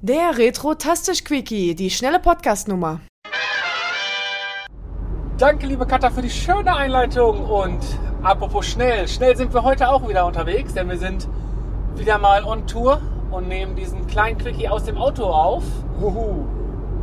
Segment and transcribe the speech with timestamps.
[0.00, 3.00] Der Retro-Tastisch-Quickie, die schnelle Podcast-Nummer.
[5.38, 7.44] Danke, liebe Katha, für die schöne Einleitung.
[7.44, 7.80] Und
[8.22, 11.26] apropos schnell, schnell sind wir heute auch wieder unterwegs, denn wir sind
[11.96, 15.64] wieder mal on Tour und nehmen diesen kleinen Quickie aus dem Auto auf.
[16.00, 16.46] Juhu.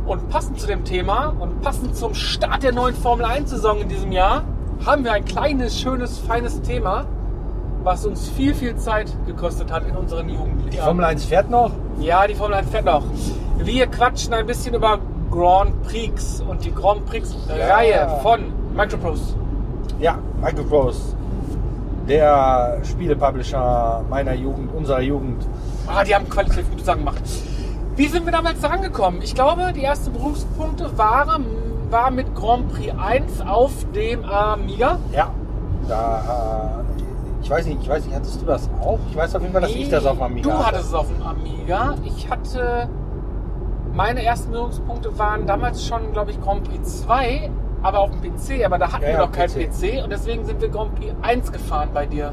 [0.06, 4.10] Und passend zu dem Thema und passend zum Start der neuen Formel 1-Saison in diesem
[4.10, 4.42] Jahr
[4.86, 7.04] haben wir ein kleines, schönes, feines Thema,
[7.86, 10.70] was uns viel, viel Zeit gekostet hat in unseren Jugendlichen.
[10.70, 11.70] Die Formel 1 fährt noch?
[12.00, 13.04] Ja, die Formel 1 fährt noch.
[13.58, 14.98] Wir quatschen ein bisschen über
[15.30, 18.08] Grand Prix und die Grand Prix-Reihe Ja.
[18.16, 19.36] von Microprose.
[20.00, 20.18] Ja,
[20.68, 21.14] Bros.
[22.08, 25.46] Der Spielepublisher meiner Jugend, unserer Jugend.
[25.86, 27.22] Ah, die haben qualitativ gute Sachen gemacht.
[27.96, 29.22] Wie sind wir damals da rangekommen?
[29.22, 31.46] Ich glaube, die ersten Berufspunkte waren
[31.88, 34.98] war mit Grand Prix 1 auf dem Amiga.
[35.12, 35.30] Ja.
[35.88, 37.05] Da, äh,
[37.46, 38.98] ich weiß nicht, ich weiß nicht, hattest du das auch?
[39.08, 40.66] Ich weiß auf jeden Fall, dass ich das auf dem Amiga Du hatte.
[40.66, 41.94] hattest es auf dem Amiga.
[42.04, 42.88] Ich hatte.
[43.94, 47.48] Meine ersten Berührungspunkte waren damals schon, glaube ich, Grand Prix 2,
[47.84, 48.64] aber auf dem PC.
[48.66, 49.70] Aber da hatten Ja, wir noch keinen PC.
[49.70, 52.32] PC und deswegen sind wir Grand Prix 1 gefahren bei dir.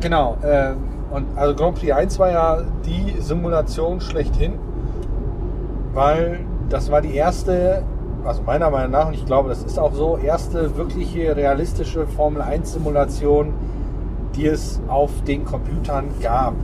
[0.00, 0.38] Genau.
[0.40, 0.72] Äh,
[1.14, 4.54] und also Grand Prix 1 war ja die Simulation schlechthin,
[5.92, 7.82] weil das war die erste,
[8.24, 12.40] also meiner Meinung nach, und ich glaube, das ist auch so, erste wirkliche realistische Formel
[12.40, 13.52] 1 Simulation,
[14.36, 16.54] die es auf den Computern gab.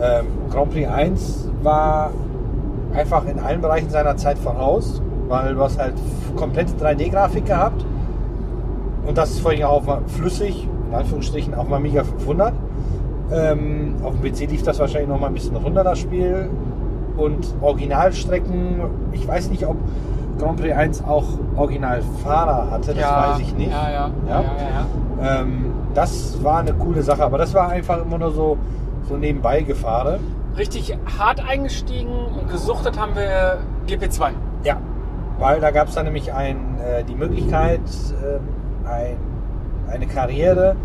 [0.00, 2.10] Ähm, Grand Prix 1 war
[2.94, 5.94] einfach in allen Bereichen seiner Zeit voraus, weil du hast halt
[6.36, 7.84] komplette 3D-Grafik gehabt
[9.06, 12.52] und das ist vor allem auch mal flüssig, in Anführungsstrichen auf dem Amiga 500.
[13.32, 16.48] Ähm, auf dem PC lief das wahrscheinlich noch mal ein bisschen runter, das Spiel.
[17.16, 18.80] Und Originalstrecken,
[19.12, 19.76] ich weiß nicht, ob
[20.38, 21.24] Grand Prix 1 auch
[21.56, 23.70] Originalfahrer hatte, das weiß ich nicht.
[23.70, 24.40] Ja, ja, ja, Ja.
[24.42, 24.86] ja, ja.
[25.22, 28.58] Ähm, das war eine coole Sache, aber das war einfach immer nur so,
[29.08, 30.18] so nebenbei Gefahre.
[30.56, 34.30] Richtig hart eingestiegen und gesuchtet haben wir GP2.
[34.64, 34.76] Ja,
[35.38, 37.80] weil da gab es dann nämlich ein, äh, die Möglichkeit,
[38.22, 38.40] ähm,
[38.88, 39.16] ein,
[39.92, 40.76] eine Karriere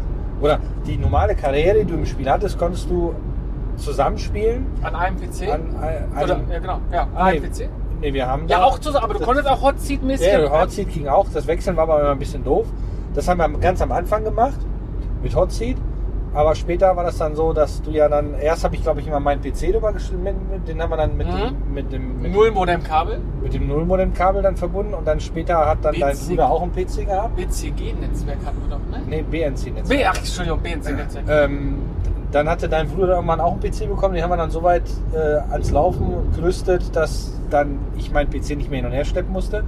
[0.42, 3.14] oder die normale Karriere, die du im Spiel hattest, konntest du
[3.77, 4.65] zusammenspielen.
[4.83, 5.52] An einem PC?
[5.52, 6.80] An, ein- Oder, einem- ja, genau.
[6.92, 7.49] Ja, an einem nee.
[7.49, 7.70] PC.
[8.02, 10.27] Nee, wir haben Ja, auch zusammen, aber du konntest auch Hot Seat mäßig.
[10.31, 11.26] Ja, Hot Seat ging auch.
[11.33, 12.67] Das Wechseln war aber immer ein bisschen doof.
[13.15, 14.59] Das haben wir ganz am Anfang gemacht
[15.23, 15.77] mit Hot Seat.
[16.33, 19.08] Aber später war das dann so, dass du ja dann, erst habe ich glaube ich
[19.08, 21.31] immer meinen PC drüber mit, den haben wir dann mit Mhm.
[21.37, 23.20] dem, mit dem, mit, Null Modem-Kabel.
[23.42, 26.27] mit dem Nullmodem-Kabel dann verbunden und dann später hat dann dein Witzig.
[26.31, 27.37] Bruder auch einen PC gehabt.
[27.37, 29.02] BCG-Netzwerk hatten wir doch, ne?
[29.08, 29.87] Nee, BNC-Netz.
[29.87, 31.23] B, ach, Entschuldigung, BNC-Netzwerk.
[31.30, 31.77] Ähm,
[32.33, 34.83] dann hatte dein Bruder irgendwann auch einen PC bekommen, den haben wir dann so weit
[35.14, 35.17] äh,
[35.54, 39.64] ans Laufen gerüstet, dass dann ich meinen PC nicht mehr hin und her schleppen musste.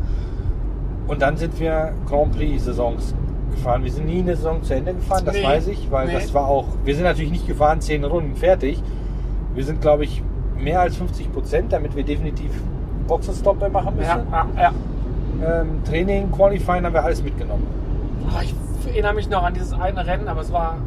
[1.08, 3.16] Und dann sind wir Grand Prix-Saisons
[3.58, 3.84] gefahren.
[3.84, 5.44] Wir sind nie eine Saison zu Ende gefahren, das Nee.
[5.44, 6.14] weiß ich, weil Nee.
[6.14, 8.82] das war auch, wir sind natürlich nicht gefahren, zehn Runden fertig.
[9.54, 10.24] Wir sind, glaube ich,
[10.58, 12.52] mehr als 50 Prozent, damit wir definitiv
[13.08, 14.08] Boxenstopp machen müssen.
[14.32, 14.72] ja, ja, ja.
[15.62, 17.66] Ähm, Training, Qualifying haben wir alles mitgenommen.
[18.28, 18.54] Oh, ich
[18.92, 20.78] erinnere mich noch an dieses eine Rennen, aber es war.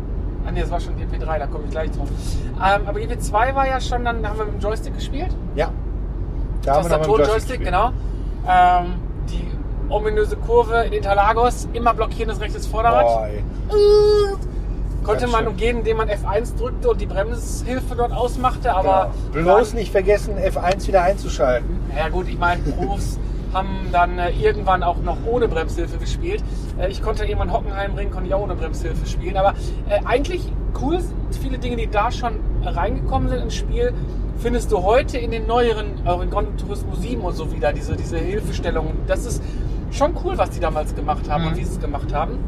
[0.47, 2.09] Ah, nee, es war schon GP3, da komme ich gleich drauf.
[2.57, 5.35] Ähm, aber GP2 war ja schon, dann haben wir mit dem Joystick gespielt.
[5.55, 5.69] Ja.
[6.65, 7.91] Da Tastatur-Joystick, genau.
[8.49, 8.95] Ähm,
[9.29, 9.47] die
[9.91, 13.05] ominöse Kurve in Interlagos, immer blockierendes rechtes Vorderrad.
[13.05, 13.43] Boah, ey.
[15.05, 19.13] Konnte man umgehen, indem man F1 drückte und die Bremshilfe dort ausmachte, aber.
[19.33, 19.57] Genau.
[19.57, 21.81] Bloß nicht vergessen, F1 wieder einzuschalten.
[21.97, 23.19] Ja gut, ich meine, Profs
[23.53, 26.43] haben dann äh, irgendwann auch noch ohne Bremshilfe gespielt.
[26.79, 29.37] Äh, ich konnte irgendwann Hockenheim bringen, konnte ich auch ohne Bremshilfe spielen.
[29.37, 29.55] Aber
[29.89, 31.01] äh, eigentlich cool,
[31.41, 33.93] viele Dinge, die da schon reingekommen sind ins Spiel,
[34.39, 37.97] findest du heute in den neueren, auch in Gran Turismo 7 und so wieder, diese,
[37.97, 38.93] diese Hilfestellungen.
[39.07, 39.43] Das ist
[39.91, 41.49] schon cool, was die damals gemacht haben Mhm.
[41.51, 42.39] und wie sie es gemacht haben.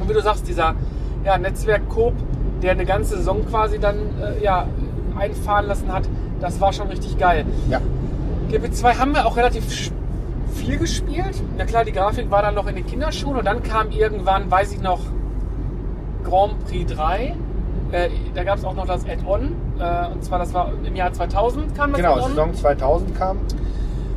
[0.00, 0.74] Und wie du sagst, dieser
[1.24, 2.14] ja, Netzwerk-Coop,
[2.62, 4.66] der eine ganze Saison quasi dann äh, ja,
[5.18, 6.08] einfahren lassen hat,
[6.40, 7.46] das war schon richtig geil.
[7.70, 7.80] Ja.
[8.50, 9.64] GP2 haben wir auch relativ
[10.52, 11.42] viel gespielt.
[11.56, 14.72] Na klar, die Grafik war dann noch in den Kinderschuhen und dann kam irgendwann, weiß
[14.72, 15.00] ich noch,
[16.24, 17.34] Grand Prix 3.
[17.92, 19.52] Äh, da gab es auch noch das Add-on.
[19.78, 22.20] Äh, und zwar, das war im Jahr 2000 kam das Genau.
[22.20, 23.38] Saison 2000 kam.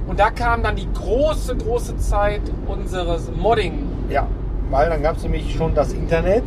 [0.08, 3.84] Und da kam dann die große, große Zeit unseres Modding.
[4.10, 4.28] Ja,
[4.70, 6.44] weil dann gab es nämlich schon das Internet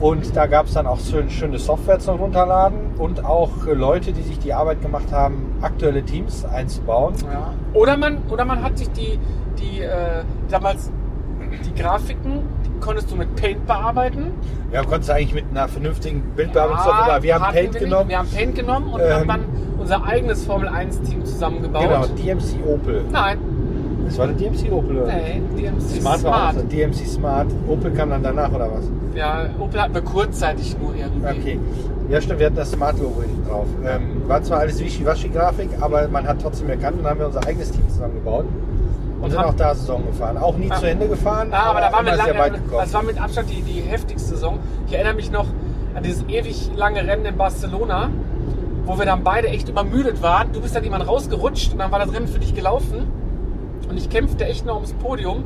[0.00, 4.22] und da gab es dann auch schön, schöne Software zum Runterladen und auch Leute, die
[4.22, 7.14] sich die Arbeit gemacht haben, aktuelle Teams einzubauen.
[7.32, 7.54] Ja.
[7.72, 9.18] Oder, man, oder man hat sich die,
[9.58, 10.90] die äh, damals
[11.62, 12.40] die Grafiken,
[12.80, 14.32] konntest du mit Paint bearbeiten.
[14.72, 18.08] Ja, du konntest eigentlich mit einer vernünftigen Bildbearbeitungssoftware, aber wir haben Paint wir genommen.
[18.08, 19.44] Wir haben Paint genommen und Ähm, haben dann
[19.78, 21.82] unser eigenes Formel 1 Team zusammengebaut.
[21.82, 23.04] Genau, DMC Opel.
[23.10, 23.38] Nein,
[24.06, 25.12] Das war der DMC Opel oder?
[25.12, 26.54] Nee, DMC Smart, war auch Smart.
[26.56, 26.62] so.
[26.76, 27.46] DMC Smart.
[27.68, 28.84] Opel kam dann danach oder was?
[29.14, 31.26] Ja, Opel hatten wir kurzzeitig nur irgendwie.
[31.40, 31.60] Okay.
[32.10, 33.66] Ja, stimmt, wir hatten das Smart-Logo hinten drauf.
[33.86, 37.46] Ähm, war zwar alles Wischiwaschi-Grafik, aber man hat trotzdem erkannt und dann haben wir unser
[37.46, 38.44] eigenes Team zusammengebaut.
[38.44, 40.36] Und, Und sind auch da Saison gefahren.
[40.36, 40.74] Auch nie Ah.
[40.76, 42.34] zu Ende gefahren, Ja, aber da waren wir lange,
[42.72, 44.58] das war mit Abstand die, die heftigste Saison.
[44.86, 45.46] Ich erinnere mich noch
[45.94, 48.10] an dieses ewig lange Rennen in Barcelona,
[48.84, 50.52] wo wir dann beide echt übermüdet waren.
[50.52, 53.06] Du bist dann jemand rausgerutscht und dann war das Rennen für dich gelaufen.
[53.88, 55.44] Und ich kämpfte echt noch ums Podium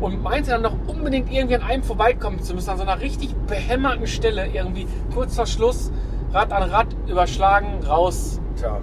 [0.00, 3.34] und meinte dann noch unbedingt irgendwie an einem vorbeikommen zu müssen, an so einer richtig
[3.46, 5.92] behämmerten Stelle, irgendwie kurz vor Schluss,
[6.32, 8.40] Rad an Rad überschlagen, raus.
[8.56, 8.78] Tja,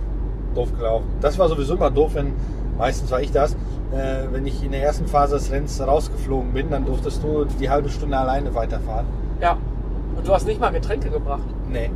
[0.55, 1.07] doof gelaufen.
[1.21, 2.33] Das war sowieso immer doof, wenn,
[2.77, 3.53] meistens war ich das,
[3.91, 7.69] äh, wenn ich in der ersten Phase des Rennens rausgeflogen bin, dann durftest du die
[7.69, 9.05] halbe Stunde alleine weiterfahren.
[9.41, 9.57] Ja.
[10.15, 11.43] Und du hast nicht mal Getränke gebracht.
[11.69, 11.89] Nee.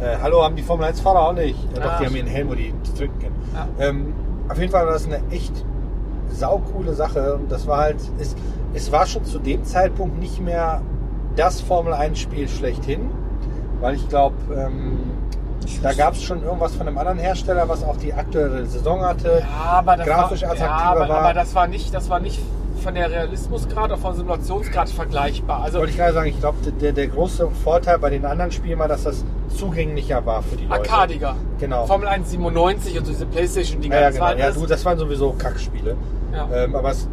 [0.00, 1.56] Äh, hallo, haben die Formel 1 Fahrer auch nicht.
[1.74, 3.36] Ja, doch, Ah, die haben ihren Helm, wo die trinken können.
[3.54, 3.66] Ja.
[3.86, 4.12] Ähm,
[4.48, 5.64] auf jeden Fall war das eine echt
[6.30, 7.34] saukoole Sache.
[7.34, 8.34] Und das war halt, es,
[8.74, 10.82] es war schon zu dem Zeitpunkt nicht mehr
[11.36, 13.10] das Formel 1 Spiel schlechthin.
[13.80, 14.98] Weil ich glaube, ähm,
[15.82, 19.40] da gab es schon irgendwas von einem anderen Hersteller, was auch die aktuelle Saison hatte.
[19.40, 21.20] Ja, aber das grafisch war, attraktiver ja, aber, war.
[21.20, 22.40] aber das war nicht, das war nicht
[22.82, 25.62] von der Realismusgrad oder vom Simulationsgrad vergleichbar.
[25.62, 28.78] Also Wollte ich gerade sagen, ich glaube, der, der große Vorteil bei den anderen Spielen
[28.78, 30.80] war, dass das zugänglicher war für die Leute.
[30.90, 31.36] Arcadiger.
[31.58, 31.86] Genau.
[31.86, 33.94] Formel 1 97 und so diese Playstation-Dinger.
[33.94, 34.32] Ja, ja, genau.
[34.38, 35.96] ja, du, das waren sowieso Kackspiele.
[36.32, 36.48] Ja.
[36.52, 37.08] Ähm, aber es,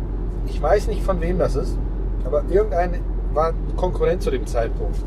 [0.45, 1.77] ich weiß nicht, von wem das ist.
[2.25, 3.01] Aber irgendein
[3.33, 4.97] war Konkurrent zu dem Zeitpunkt.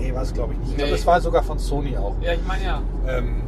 [0.00, 0.70] EA war es, glaube ich, nicht.
[0.70, 0.96] Ich glaube, Nee.
[0.96, 2.14] das war sogar von Sony auch.
[2.20, 2.82] ja, ich meine ja.
[3.08, 3.41] Ähm,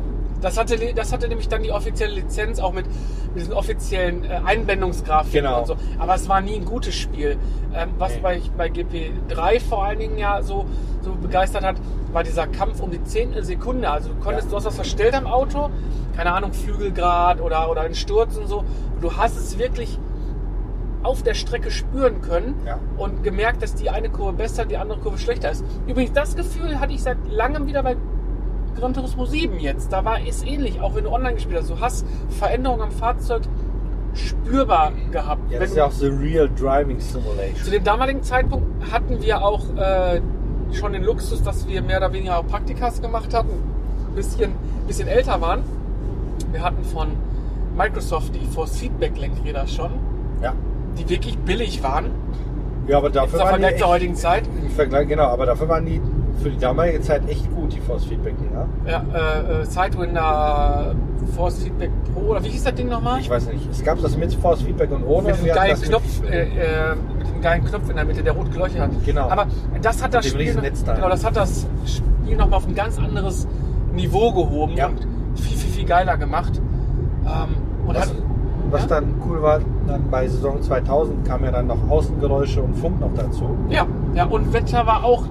[0.45, 4.41] Das hatte, das hatte nämlich dann die offizielle Lizenz auch mit, mit diesen offiziellen äh,
[4.45, 5.61] Einblendungsgrafiken Genau.
[5.61, 5.77] und so.
[5.99, 7.37] Aber es war nie ein gutes Spiel.
[7.75, 10.67] Ähm, was bei, bei GP3 vor allen Dingen ja so,
[11.01, 11.77] so begeistert hat,
[12.13, 13.89] war dieser Kampf um die Zehntel Sekunde.
[13.91, 14.51] Also du konntest, Ja.
[14.51, 15.71] du hast was verstellt am Auto,
[16.17, 18.59] keine Ahnung, Flügelgrad oder, oder ein Sturz und so.
[18.59, 19.99] Und du hast es wirklich
[21.03, 22.79] auf der Strecke spüren können Ja.
[22.97, 25.65] und gemerkt, dass die eine Kurve besser, die andere Kurve schlechter ist.
[25.87, 27.97] Übrigens, das Gefühl hatte ich seit langem wieder bei
[28.79, 29.93] Gran Turismo 7 jetzt.
[29.93, 31.71] Da war es ähnlich, auch wenn du online gespielt hast.
[31.71, 33.43] Du hast Veränderungen am Fahrzeug
[34.15, 35.51] spürbar gehabt.
[35.51, 37.71] ja, das ist ja auch The Real Driving zu Simulation.
[37.73, 40.21] dem damaligen Zeitpunkt hatten wir auch äh,
[40.73, 43.51] schon den Luxus, dass wir mehr oder weniger auch Praktikas gemacht hatten,
[44.09, 44.53] ein bisschen,
[44.87, 45.63] bisschen älter waren.
[46.53, 47.09] Wir hatten von
[47.77, 49.91] Microsoft die Force Feedback Lenkräder schon,
[50.43, 50.53] Ja.
[50.97, 52.11] die wirklich billig waren.
[52.87, 54.45] ja, aber dafür im Vergleich zur heutigen Zeit.
[54.63, 56.01] im Vergleich, genau, aber dafür waren die
[56.43, 58.67] für die damalige Zeit echt gut, die Force Feedback Dinger.
[58.87, 60.95] Ja, äh, äh, Sidewinder
[61.35, 63.21] Force Feedback Pro, oder wie hieß das Ding nochmal?
[63.21, 63.69] Ich weiß nicht.
[63.71, 65.29] Es gab das mit Force Feedback und ohne.
[65.29, 68.23] Mit dem geilen das mit- Knopf, äh, äh, mit dem geilen Knopf in der Mitte,
[68.23, 68.91] der rot geleuchtet hat.
[69.05, 69.29] Genau.
[69.31, 69.47] Aber
[69.81, 73.47] das hat das Spiel, genau, das hat das Spiel nochmal auf ein ganz anderes
[73.93, 74.87] Niveau gehoben Ja.
[74.89, 74.99] und
[75.37, 76.61] viel, viel, viel geiler gemacht.
[77.27, 78.17] Ähm, und Was, hat,
[78.71, 78.87] was ja?
[78.89, 83.13] dann cool war, dann bei Saison 2000 kamen ja dann noch Außengeräusche und Funk noch
[83.15, 83.49] dazu.
[83.69, 85.25] Ja, ja, und Wetter war auch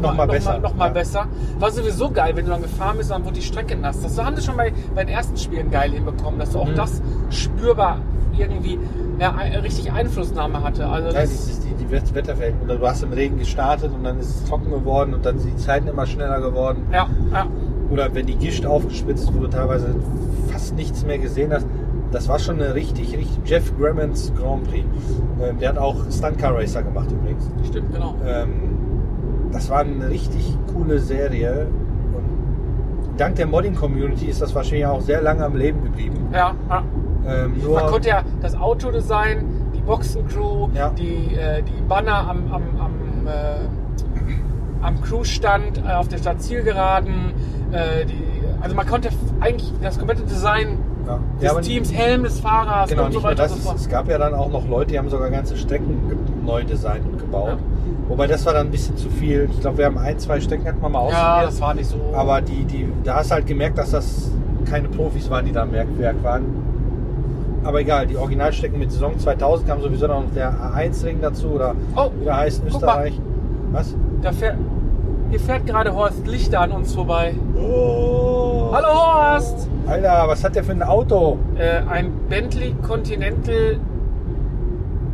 [0.00, 0.92] noch, Noch besser, noch mal ja.
[0.92, 1.26] besser.
[1.58, 4.00] War sowieso geil, wenn du dann gefahren bist, dann wurde die Strecke nass.
[4.02, 6.74] Das haben sie schon bei, bei den ersten Spielen geil hinbekommen, dass du auch Mhm.
[6.76, 7.00] das
[7.30, 7.98] spürbar
[8.36, 8.78] irgendwie
[9.18, 9.30] ja,
[9.62, 10.86] richtig Einflussnahme hatte.
[10.86, 12.64] Also Ja, das, dieses, die, die Wet- Wetterverhältnisse.
[12.66, 15.54] Oder du hast im Regen gestartet und dann ist es trocken geworden und dann sind
[15.54, 16.86] die Zeiten immer schneller geworden.
[16.92, 17.46] ja, ja.
[17.90, 19.94] Oder wenn die Gischt aufgespitzt wurde, teilweise
[20.52, 21.66] fast nichts mehr gesehen hast.
[22.12, 23.38] Das war schon eine richtig, richtig.
[23.46, 24.84] Jeff Grammons Grand Prix.
[25.42, 27.48] Ähm, der hat auch Stunt Car Racer gemacht übrigens.
[27.66, 28.14] Stimmt, genau.
[28.26, 28.77] Ähm,
[29.52, 31.66] das war eine richtig coole Serie.
[32.14, 36.28] Und dank der Modding-Community ist das wahrscheinlich auch sehr lange am Leben geblieben.
[36.32, 36.82] Ja, ja.
[37.26, 40.90] Ähm, nur Man konnte ja das Autodesign, die Boxencrew, Ja.
[40.90, 43.66] die, äh, die Banner am, am, am, äh,
[44.82, 47.32] am Crewstand äh, auf der Stadt Zielgeraden,
[47.72, 48.22] äh, die,
[48.60, 49.08] also man konnte
[49.40, 51.18] eigentlich das komplette Design ja.
[51.40, 53.62] des Ja, Teams, Helm des Fahrers Genau, und so weiter das.
[53.64, 56.00] so es gab ja dann auch noch Leute, die haben sogar ganze Strecken
[56.46, 57.48] neu designt und gebaut.
[57.50, 57.77] Ja.
[58.08, 59.48] Wobei das war dann ein bisschen zu viel.
[59.52, 61.46] Ich glaube, wir haben ein, zwei Strecken hatten wir mal Ja, ausprobiert.
[61.52, 61.96] das war nicht so.
[62.14, 64.30] aber die, die, da hast du halt gemerkt, dass das
[64.64, 66.44] keine Profis waren, die da am Werkwerk waren.
[67.64, 72.08] Aber egal, die Originalstrecken mit Saison 2000 kam sowieso noch der A1-Ring dazu oder Oh,
[72.18, 72.68] wie der heißt in.
[72.68, 73.20] Österreich.
[73.72, 73.94] Was?
[74.22, 74.56] da fährt,
[75.30, 77.34] hier fährt gerade Horst Lichter an uns vorbei.
[77.60, 78.70] Oh.
[78.72, 79.68] Hallo Horst!
[79.86, 81.38] Alter, was hat der für ein Auto?
[81.56, 83.76] Äh, ein Bentley Continental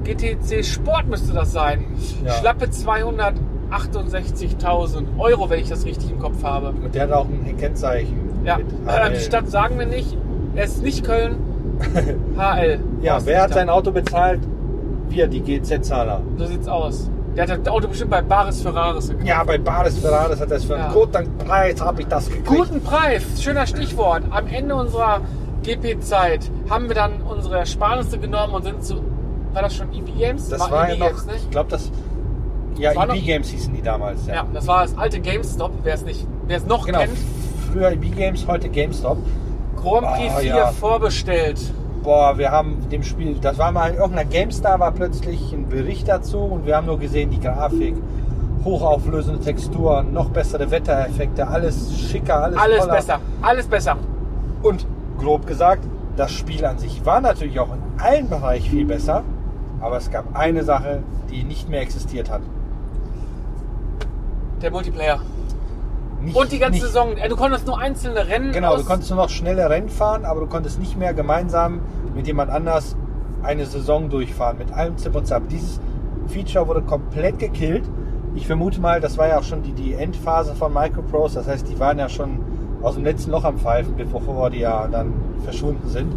[0.04, 1.84] GTC Sport müsste das sein.
[2.24, 2.32] Ja.
[2.32, 6.68] Schlappe 268.000 Euro, wenn ich das richtig im Kopf habe.
[6.68, 8.18] Und der hat auch ein Kennzeichen.
[8.44, 10.16] Ja, mit äh, die Stadt sagen wir nicht.
[10.54, 11.36] Er ist nicht Köln.
[12.36, 12.78] HL.
[13.02, 14.40] Ja, wer hat sein Auto bezahlt?
[15.08, 16.20] Wir, die GZ-Zahler.
[16.36, 17.10] So sieht's aus.
[17.36, 19.26] Der hat das Auto bestimmt bei Baris Ferraris gekauft.
[19.26, 20.92] Ja, bei Bares Ferraris hat das für einen Ja.
[20.92, 22.46] guten Preis habe ich das gekriegt.
[22.46, 24.22] Guten Preis, schöner Stichwort.
[24.30, 25.20] Am Ende unserer
[25.64, 29.02] GP-Zeit haben wir dann unsere Ersparnisse genommen und sind zu.
[29.54, 30.48] War das schon EB Games?
[30.48, 31.32] Das war, ja EB noch, Games, ne?
[31.36, 31.90] ich glaube, das.
[32.76, 34.26] Ja, Das war noch- EB Games hießen die damals.
[34.26, 36.98] Ja, Ja, das war das alte GameStop, wer es nicht, wer es noch genau.
[36.98, 37.12] kennt.
[37.72, 39.18] Früher EB Games, heute GameStop.
[39.76, 40.66] Grand Prix Ah, 4 ja.
[40.72, 41.60] vorbestellt.
[42.02, 46.38] Boah, wir haben dem Spiel, das war mal, irgendeiner GameStar war plötzlich ein Bericht dazu
[46.38, 47.94] und wir haben nur gesehen, die Grafik,
[48.64, 52.92] hochauflösende Texturen, noch bessere Wettereffekte, alles schicker, alles Alles toller.
[52.94, 53.96] besser, alles besser.
[54.62, 54.86] Und
[55.18, 55.84] grob gesagt,
[56.16, 59.22] das Spiel an sich war natürlich auch in allen Bereichen viel besser,
[59.84, 62.40] aber es gab eine Sache, die nicht mehr existiert hat.
[64.62, 65.20] Der Multiplayer.
[66.22, 67.10] Nicht, Und die ganze nicht, Saison.
[67.28, 70.46] Du konntest nur einzelne Rennen Genau, du konntest nur noch schnelle Rennen fahren, aber du
[70.46, 71.80] konntest nicht mehr gemeinsam
[72.14, 72.96] mit jemand anders
[73.42, 75.50] eine Saison durchfahren, mit allem Zip und Zap.
[75.50, 75.80] Dieses
[76.28, 77.84] Feature wurde komplett gekillt.
[78.34, 81.68] Ich vermute mal, das war ja auch schon die, die Endphase von Microprose, das heißt,
[81.68, 82.40] die waren ja schon
[82.80, 85.12] aus dem letzten Loch am Pfeifen, bevor die ja dann
[85.44, 86.10] verschwunden sind.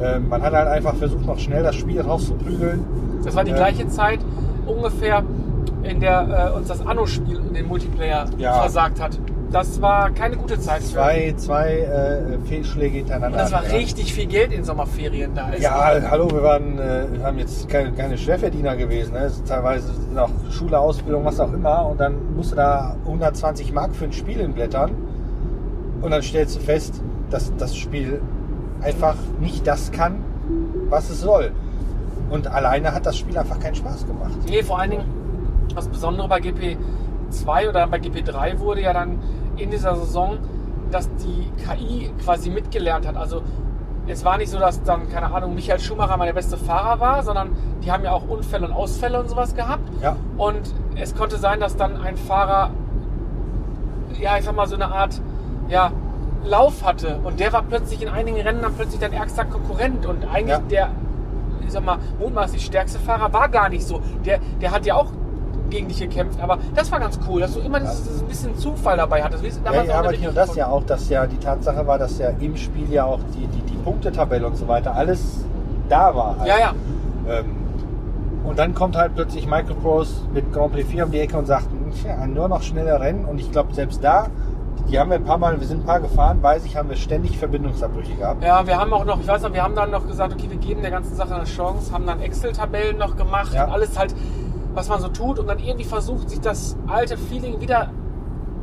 [0.00, 2.84] Ähm, man hat halt einfach versucht, noch schnell das Spiel rauszuprügeln.
[3.24, 4.20] Das war die Ähm, gleiche Zeit
[4.66, 5.22] ungefähr,
[5.82, 8.60] in der äh, uns das Anno-Spiel in den Multiplayer Ja.
[8.60, 9.18] versagt hat.
[9.52, 10.82] Das war keine gute Zeit.
[10.82, 13.38] für- Zwei, zwei äh, Fehlschläge hintereinander.
[13.38, 13.76] Und das war Ja.
[13.76, 15.46] richtig viel Geld in Sommerferien da.
[15.46, 19.12] Also, Ja, hallo, wir waren, äh, haben jetzt keine, keine Schwerverdiener gewesen.
[19.14, 19.20] Ne?
[19.26, 21.86] Ist Teilweise noch Schule, Ausbildung, was auch immer.
[21.86, 24.90] Und dann musst du da 120 Mark für ein Spiel hinblättern.
[26.02, 27.00] Und dann stellst du fest,
[27.30, 28.20] dass das Spiel
[28.82, 30.24] einfach nicht das kann,
[30.88, 31.52] was es soll.
[32.30, 34.32] Und alleine hat das Spiel einfach keinen Spaß gemacht.
[34.48, 35.04] Nee, vor allen Dingen,
[35.74, 39.18] das Besondere bei GP2 oder bei GP3 wurde ja dann
[39.56, 40.38] in dieser Saison,
[40.90, 43.16] dass die KI quasi mitgelernt hat.
[43.16, 43.42] Also
[44.08, 47.22] es war nicht so, dass dann, keine Ahnung, Michael Schumacher mal der beste Fahrer war,
[47.22, 47.50] sondern
[47.84, 49.82] die haben ja auch Unfälle und Ausfälle und sowas gehabt.
[50.00, 50.16] Ja.
[50.36, 52.70] Und es konnte sein, dass dann ein Fahrer,
[54.18, 55.20] ja, ich sag mal, so eine Art,
[55.68, 55.90] ja,
[56.46, 57.18] Lauf hatte.
[57.24, 60.06] Und der war plötzlich in einigen Rennen dann plötzlich dein ärgster Konkurrent.
[60.06, 60.62] Und eigentlich Ja.
[60.70, 60.88] der,
[61.64, 64.00] ich sag mal, mutmaßlich stärkste Fahrer war gar nicht so.
[64.24, 65.10] Der, der hat ja auch
[65.70, 66.40] gegen dich gekämpft.
[66.40, 69.44] Aber das war ganz cool, dass du immer dieses, dieses bisschen Zufall dabei hattest.
[69.44, 72.30] Ja, ja aber nicht nur das ja auch, dass ja die Tatsache war, dass ja
[72.40, 75.44] im Spiel ja auch die, die, die Punktetabelle und so weiter alles
[75.88, 76.36] da war.
[76.38, 76.48] halt.
[76.48, 76.74] Ja, ja.
[77.28, 77.56] Ähm,
[78.44, 81.66] und dann kommt halt plötzlich Microprose mit Grand Prix 4 um die Ecke und sagt,
[82.00, 83.24] tja, nur noch schnelle Rennen.
[83.24, 84.28] Und ich glaube, selbst da,
[84.88, 86.96] die haben wir ein paar Mal, wir sind ein paar gefahren, weiß ich, haben wir
[86.96, 88.44] ständig Verbindungsabbrüche gehabt.
[88.44, 90.58] Ja, wir haben auch noch, ich weiß noch, wir haben dann noch gesagt, okay, wir
[90.58, 93.64] geben der ganzen Sache eine Chance, haben dann Excel-Tabellen noch gemacht Ja.
[93.64, 94.14] und alles halt,
[94.74, 97.90] was man so tut und dann irgendwie versucht, sich das alte Feeling wieder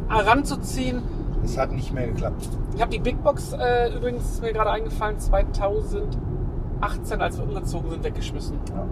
[0.10, 1.02] heranzuziehen.
[1.44, 2.48] Es hat nicht mehr geklappt.
[2.76, 7.90] Ich habe die Big Box äh, übrigens, ist mir gerade eingefallen, 2018, als wir umgezogen
[7.90, 8.58] sind, weggeschmissen.
[8.70, 8.86] Ja.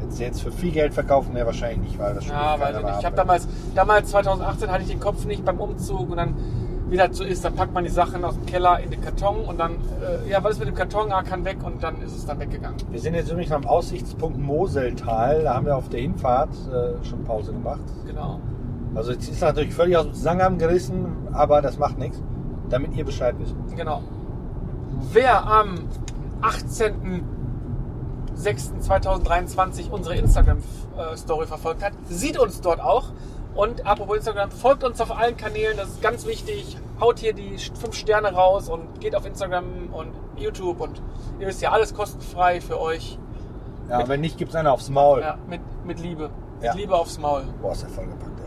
[0.00, 2.76] Wenn sie jetzt für viel Geld verkaufen, wäre wahrscheinlich nicht, weil das Spiel Ja, weiß
[2.76, 3.00] ich mehr nicht.
[3.00, 6.34] Ich habe damals, damals 2018 hatte ich den Kopf nicht beim Umzug und dann,
[6.88, 9.44] wie das so ist, dann packt man die Sachen aus dem Keller in den Karton
[9.44, 11.12] und dann, äh, ja, was ist mit dem Karton?
[11.12, 12.78] Ah, kann weg und dann ist es dann weggegangen.
[12.90, 15.42] Wir sind jetzt übrigens am Aussichtspunkt Moseltal.
[15.44, 17.80] Da haben wir auf der Hinfahrt äh, schon Pause gemacht.
[18.06, 18.40] Genau.
[18.94, 22.20] Also jetzt ist natürlich völlig aus dem Zusammenhang gerissen, aber das macht nichts,
[22.68, 23.54] damit ihr Bescheid wisst.
[23.76, 24.02] Genau.
[25.12, 25.74] Wer am
[28.40, 33.06] 18.06.2023 unsere Instagram-Story verfolgt hat, sieht uns dort auch.
[33.54, 36.76] Und apropos Instagram, folgt uns auf allen Kanälen, das ist ganz wichtig.
[37.00, 41.02] Haut hier die 5 Sterne raus und geht auf Instagram und YouTube und
[41.40, 43.18] ihr wisst ja, alles kostenfrei für euch.
[43.88, 45.20] Ja, Mit- wenn nicht, gibt's einer aufs Maul.
[45.20, 46.30] Ja, mit, mit Liebe.
[46.62, 46.72] Ja.
[46.72, 47.42] Mit Liebe aufs Maul.
[47.60, 48.39] Boah, ist der vollgepackt.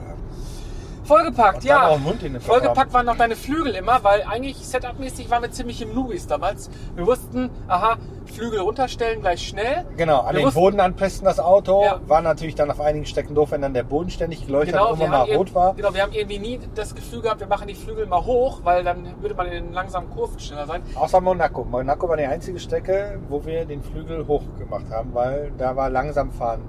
[1.03, 1.97] Vollgepackt, Und ja.
[2.39, 6.69] Vollgepackt waren noch deine Flügel immer, weil eigentlich Setup-mäßig waren wir ziemlich im Nubis damals.
[6.95, 9.85] Wir wussten, aha, Flügel runterstellen, gleich schnell.
[9.97, 11.83] Genau, an Wir den wussten- Boden anpressen das Auto.
[11.83, 11.99] Ja.
[12.07, 15.01] War natürlich dann auf einigen Stecken doof, wenn dann der Boden ständig geleuchtet Genau und
[15.01, 15.73] immer mal rot war.
[15.73, 18.83] genau, wir haben irgendwie nie das Gefühl gehabt, wir machen die Flügel mal hoch, weil
[18.83, 20.81] dann würde man in den langsamen Kurven schneller sein.
[20.95, 21.63] Außer Monaco.
[21.65, 25.89] Monaco war die einzige Strecke, wo wir den Flügel hoch gemacht haben, weil da war
[25.89, 26.61] langsam fahren.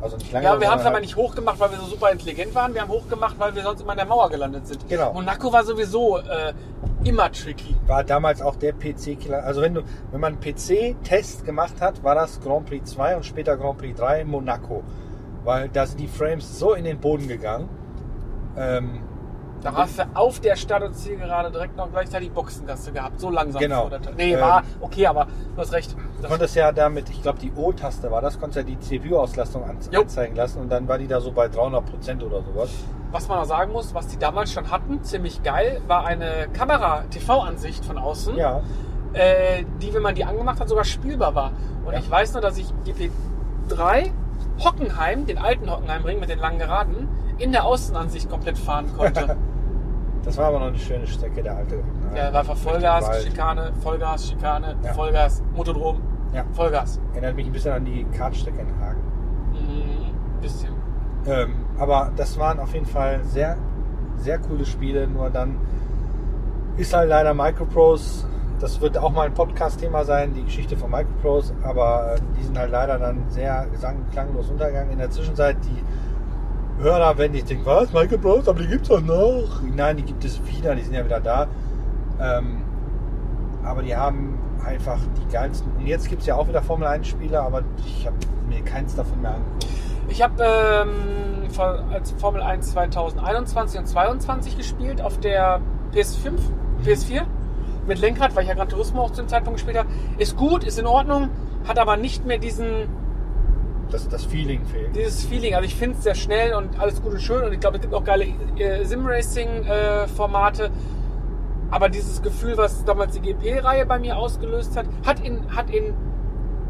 [0.00, 0.54] Also nicht langsam.
[0.54, 2.72] Ja, wir haben es aber nicht hochgemacht, weil wir so super intelligent waren.
[2.72, 4.88] Wir haben hochgemacht, weil wir sonst immer in der Mauer gelandet sind.
[4.88, 5.12] Genau.
[5.12, 6.52] Monaco war sowieso äh,
[7.04, 7.74] immer tricky.
[7.86, 9.42] war damals auch der PC-Killer.
[9.42, 13.26] Also wenn du, wenn man einen PC-Test gemacht hat, war das Grand Prix 2 und
[13.26, 14.84] später Grand Prix 3 in Monaco.
[15.44, 17.68] Weil da sind die Frames so in den Boden gegangen.
[18.56, 19.00] Ähm,
[19.62, 23.18] Da hast du auf der Start- und Zielgerade direkt noch gleichzeitig Boxengasse gehabt.
[23.20, 23.60] So langsam.
[23.60, 23.80] Genau.
[23.82, 25.96] vor der Ta- Nee, Ähm, war okay, aber du hast recht.
[26.22, 30.00] du konntest ja damit, ich glaube die O-Taste war das, konntest ja die CPU-Auslastung Jo.
[30.02, 32.70] anzeigen lassen und dann war die da so bei 300 Prozent oder sowas.
[33.10, 37.84] was man noch sagen muss, was die damals schon hatten, ziemlich geil, war eine Kamera-TV-Ansicht
[37.84, 38.36] von außen.
[38.36, 38.60] Ja,
[39.14, 41.52] äh, die, wenn man die angemacht hat, sogar spielbar war.
[41.86, 41.98] Und Ja.
[42.00, 44.12] ich weiß nur, dass ich GP3
[44.62, 47.08] Hockenheim, den alten Hockenheimring mit den langen Geraden,
[47.38, 49.36] in der Außenansicht komplett fahren konnte.
[50.24, 51.78] Das war aber noch eine schöne Strecke, der alte.
[52.14, 53.22] Ja, war Vollgas.
[53.24, 54.92] Schikane, Vollgas, Schikane, Ja.
[54.92, 56.02] Vollgas, Motodrom,
[56.34, 56.44] Ja.
[56.52, 57.00] Vollgas.
[57.12, 59.00] Erinnert mich ein bisschen an die Kartstrecke in Hagen.
[59.52, 60.70] Mhm, bisschen.
[61.24, 63.56] Ähm, aber das waren auf jeden Fall sehr,
[64.16, 65.06] sehr coole Spiele.
[65.06, 65.56] Nur dann
[66.76, 68.26] ist halt leider Microprose.
[68.60, 71.54] Das wird auch mal ein Podcast-Thema sein, die Geschichte von Microprose.
[71.62, 74.90] Aber äh, die sind halt leider dann sehr gesang klanglos untergegangen.
[74.90, 75.82] In der Zwischenzeit, die
[76.78, 79.60] Hörer werden nicht denken, was, Microprose, aber die gibt es doch noch.
[79.74, 81.46] Nein, die gibt es wieder, die sind ja wieder da.
[82.20, 82.62] Ähm,
[83.64, 85.72] aber die haben einfach die geilsten.
[85.76, 88.16] Und jetzt gibt es ja auch wieder Formel 1-Spiele, aber ich habe
[88.48, 89.66] mir keins davon mehr angeguckt.
[90.08, 91.48] Ich habe ähm,
[91.92, 95.60] als Formel 1 2021 und 22 gespielt auf der
[95.92, 96.38] PS5,
[96.84, 97.22] PS4
[97.86, 99.88] mit Lenkrad, weil ich ja Gran Turismo auch zu dem Zeitpunkt gespielt habe.
[100.18, 101.30] Ist gut, ist in Ordnung,
[101.66, 102.88] hat aber nicht mehr diesen
[103.90, 104.94] Das, das Feeling fehlt.
[104.94, 105.54] dieses Feeling.
[105.54, 107.82] Also ich finde es sehr schnell und alles gut und schön und ich glaube, es
[107.82, 108.26] gibt auch geile
[108.56, 110.70] äh, Sim-Racing-Formate.
[111.70, 115.94] aber dieses Gefühl, was damals die GP-Reihe bei mir ausgelöst hat, hat in, hat in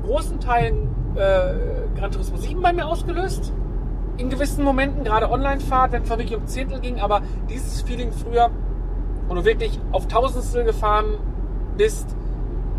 [0.05, 3.53] großen Teilen äh, Gran Turismo 7 bei mir ausgelöst.
[4.17, 8.51] In gewissen Momenten, gerade Online-Fahrt, wenn es wirklich um Zehntel ging, aber dieses Feeling früher,
[9.29, 11.19] wo du wirklich auf Tausendstel gefahren
[11.77, 12.17] bist,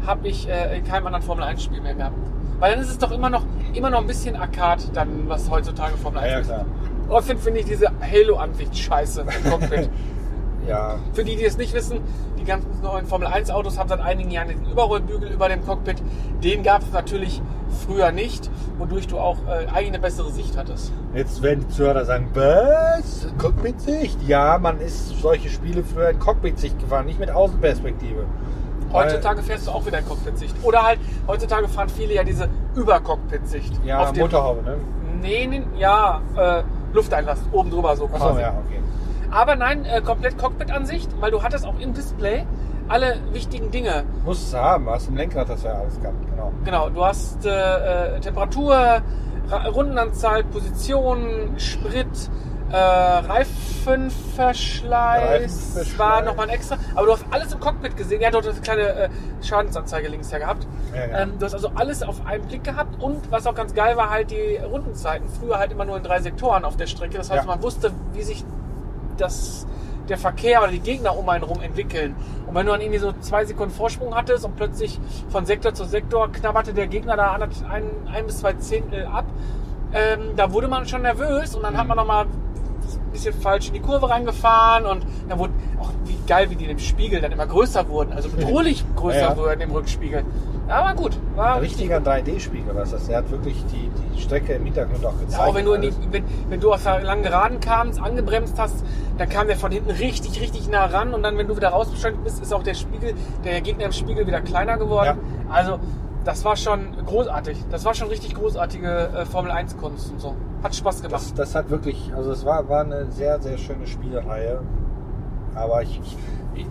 [0.06, 2.18] habe ich äh, in keinem anderen Formel 1-Spiel mehr gehabt.
[2.60, 5.96] Weil dann ist es doch immer noch, immer noch ein bisschen Arcade, dann, was heutzutage
[5.98, 6.48] Formel 1 Ja, ja, ist.
[6.48, 6.66] klar.
[7.08, 9.90] Trotzdem finde ich diese Halo-Ansicht scheiße im Cockpit.
[10.68, 12.00] Ja, Für die, die es nicht wissen,
[12.38, 15.96] die ganzen neuen Formel 1 Autos haben seit einigen Jahren den Überrollbügel über dem Cockpit.
[16.44, 17.42] Den gab es natürlich
[17.88, 20.92] früher nicht, wodurch du auch äh, eigentlich eine bessere Sicht hattest.
[21.16, 23.28] jetzt werden die Zuhörer sagen, was?
[23.40, 24.20] Cockpit-Sicht?
[24.28, 28.26] Ja, man ist solche Spiele früher in Cockpit-Sicht gefahren, nicht mit Außenperspektive.
[28.92, 30.56] Heutzutage fährst du auch wieder in Cockpit-Sicht.
[30.64, 33.80] Oder halt, heutzutage fahren viele ja diese Über-Cockpit-Sicht.
[33.86, 34.78] Ja, Auf Motorhaube, ne?
[35.22, 38.24] Nee, nee, ja, äh, Lufteinlass, oben drüber so quasi.
[38.24, 38.80] Achso, ja, okay.
[39.32, 42.46] Aber nein, äh, komplett Cockpit-Ansicht, weil du hattest auch im Display
[42.88, 44.04] alle wichtigen Dinge.
[44.26, 46.52] Musst es haben, hast im Lenkrad das ja alles gehabt, genau.
[46.66, 52.08] Genau, du hast äh, äh, Temperatur, Ra Rundenanzahl, Position, Sprit,
[52.72, 55.98] äh, Reifenverschleiß, Reifenverschleiß.
[56.00, 56.78] war nochmal ein extra.
[56.96, 58.22] Aber du hast alles im Cockpit gesehen.
[58.22, 59.10] Ja, du hast eine kleine äh,
[59.42, 60.68] Schadensanzeige links ja gehabt.
[60.94, 61.20] Ja, ja.
[61.22, 64.10] Ähm, du hast also alles auf einen Blick gehabt und was auch ganz geil war,
[64.10, 65.28] halt die Rundenzeiten.
[65.30, 67.18] Früher halt immer nur in drei Sektoren auf der Strecke.
[67.18, 67.48] Das heißt, Ja.
[67.48, 68.44] man wusste, wie sich
[69.18, 69.66] das,
[70.08, 72.16] der Verkehr oder die Gegner um einen rum entwickeln.
[72.48, 75.86] Und wenn du dann irgendwie so zwei Sekunden Vorsprung hattest und plötzlich von Sektor zu
[75.86, 79.26] Sektor knabberte der Gegner da ein, ein, bis zwei Zehntel ab,
[79.94, 82.26] ähm, da wurde man schon nervös und dann hat man nochmal
[83.10, 86.66] ein bisschen falsch in die Kurve reingefahren und dann wurde auch wie geil, wie die
[86.66, 89.38] im Spiegel dann immer größer wurden, also bedrohlich größer Ja, ja.
[89.38, 90.24] wurden im Rückspiegel.
[90.68, 93.10] Aber gut, war Ein richtiger 3D-Spiegel, was das?
[93.10, 95.42] Er hat wirklich die, die Strecke im Hintergrund auch gezeigt.
[95.42, 98.86] Ja, auch wenn du, die, wenn, wenn du aus der langen Geraden kamst, angebremst hast,
[99.18, 102.24] dann kam der von hinten richtig, richtig nah ran und dann, wenn du wieder rausbeschleunigt
[102.24, 105.18] bist, ist auch der Spiegel, der Gegner im Spiegel wieder kleiner geworden.
[105.50, 105.80] Also,
[106.30, 107.58] das war schon großartig.
[107.72, 110.36] Das war schon richtig großartige äh, Formel 1 Kunst und so.
[110.62, 111.16] Hat Spaß gemacht.
[111.16, 114.62] Das, das hat wirklich, also es war, war eine sehr, sehr schöne Spielereihe.
[115.56, 116.00] Aber ich,
[116.54, 116.68] ich,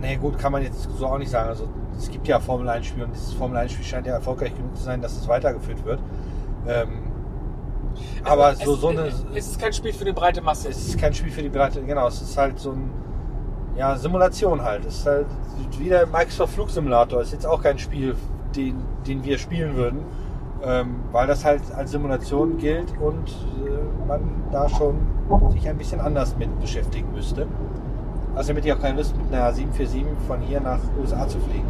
[0.00, 1.48] nee, gut, kann man jetzt so auch nicht sagen.
[1.48, 4.54] Also es gibt ja Formel 1 Spiele und dieses Formel 1 Spiel scheint ja erfolgreich
[4.54, 5.98] genug zu sein, dass es weitergeführt wird.
[6.68, 7.10] Ähm,
[8.22, 10.68] aber es, so, so eine, Es ist kein Spiel für die breite Masse.
[10.68, 12.88] es ist kein Spiel für die Breite, genau, es ist halt so ein,
[13.78, 14.84] ja, Simulation halt.
[14.84, 15.26] Es ist halt
[15.78, 18.16] wie der Microsoft Flugsimulator, ist jetzt auch kein Spiel,
[18.54, 20.00] den, den wir spielen würden.
[20.60, 23.28] Ähm, weil das halt als Simulation gilt und
[23.64, 24.96] äh, man da schon
[25.52, 27.46] sich ein bisschen anders mit beschäftigen müsste.
[28.34, 31.68] Also damit ich auch keine Lust mit einer 747 von hier nach USA zu fliegen.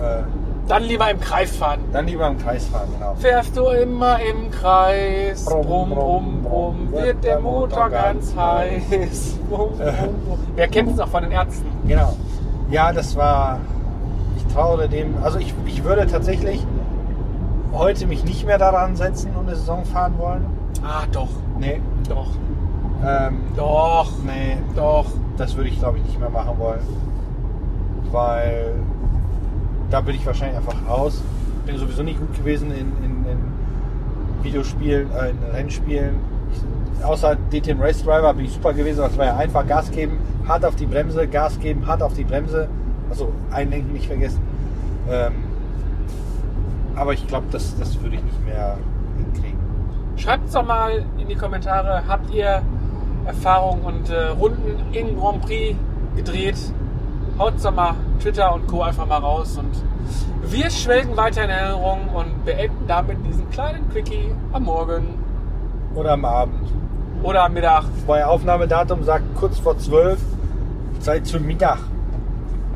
[0.00, 0.22] Äh,
[0.68, 1.80] Dann lieber im Kreis fahren.
[1.92, 3.14] dann lieber im Kreis fahren, genau.
[3.16, 9.38] Fährst du immer im Kreis, Brumm, brumm, brumm, wird der Motor ganz heiß.
[9.50, 10.38] Brumm, brumm, brumm.
[10.54, 11.66] Wer kennt es noch von den Ärzten?
[11.86, 12.14] Genau.
[12.70, 13.58] Ja, das war.
[14.36, 15.14] Ich traue dem.
[15.22, 16.64] Also ich, ich würde tatsächlich
[17.74, 20.46] heute mich nicht mehr daran setzen und eine Saison fahren wollen.
[20.84, 21.80] Ah, doch, Nee.
[22.08, 22.28] doch,
[23.04, 25.06] Ähm, doch, nee, doch.
[25.36, 26.80] das würde ich glaube ich nicht mehr machen wollen.
[28.10, 28.74] Weil
[29.92, 31.22] da bin ich wahrscheinlich einfach raus.
[31.66, 33.38] Bin sowieso nicht gut gewesen in, in, in
[34.42, 36.14] Videospielen, äh, in Rennspielen.
[36.52, 39.00] Ich, außer DTM Race Driver bin ich super gewesen.
[39.00, 42.24] Das war ja einfach Gas geben, hart auf die Bremse, Gas geben, hart auf die
[42.24, 42.68] Bremse.
[43.10, 44.40] Also einlenken nicht vergessen.
[45.10, 45.32] Ähm,
[46.96, 48.78] aber ich glaube, das, das würde ich nicht mehr
[49.18, 49.58] hinkriegen.
[50.16, 52.62] Schreibt es doch mal in die Kommentare, habt ihr
[53.26, 55.76] Erfahrungen und äh, Runden im Grand Prix
[56.16, 56.56] gedreht?
[57.38, 58.82] Haut doch mal Twitter und Co.
[58.82, 59.70] einfach mal raus und
[60.50, 65.06] wir schwelgen weiter in Erinnerung und beenden damit diesen kleinen Quickie am Morgen.
[65.94, 66.68] Oder am Abend.
[67.22, 67.84] oder am Mittag.
[68.06, 70.18] Bei Aufnahmedatum sagt kurz vor 12,
[71.00, 71.78] Zeit zum Mittag.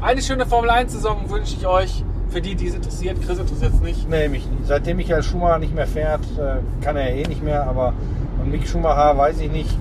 [0.01, 2.05] Eine schöne Formel 1-Saison wünsche ich euch.
[2.29, 3.19] Für die, die es interessiert.
[3.25, 4.09] Chris interessiert es nicht.
[4.11, 4.67] Nee, mich nicht.
[4.67, 7.93] Seitdem Michael Schumacher nicht mehr fährt, äh, kann er ja eh nicht mehr, aber
[8.41, 9.77] und Mick Schumacher weiß ich nicht.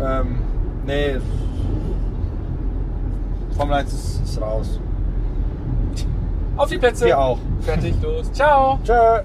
[0.00, 0.38] Ähm,
[0.84, 1.16] nee.
[3.56, 4.80] Formel 1 ist, ist raus.
[6.56, 7.06] Auf die Plätze.
[7.06, 7.38] Wir auch.
[7.60, 8.30] Fertig, los.
[8.32, 8.78] Ciao.
[8.84, 9.22] Tschö.